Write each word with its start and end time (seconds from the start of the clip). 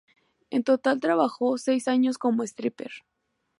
En 0.49 0.63
total 0.63 0.99
trabajó 0.99 1.59
seis 1.59 1.87
años 1.87 2.17
como 2.17 2.41
stripper. 2.41 2.89